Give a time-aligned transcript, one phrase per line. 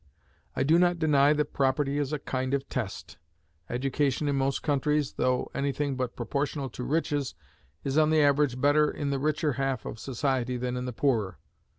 [0.55, 3.17] I do not deny that property is a kind of test;
[3.69, 7.35] education, in most countries, though any thing but proportional to riches,
[7.83, 11.37] is on the average better in the richer half of society than in the poorer.